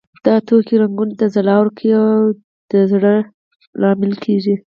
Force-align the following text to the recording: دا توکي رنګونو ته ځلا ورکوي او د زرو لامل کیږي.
دا 0.25 0.35
توکي 0.47 0.75
رنګونو 0.81 1.13
ته 1.19 1.25
ځلا 1.35 1.55
ورکوي 1.59 1.91
او 2.03 2.21
د 2.71 2.71
زرو 2.89 3.15
لامل 3.81 4.13
کیږي. 4.23 4.55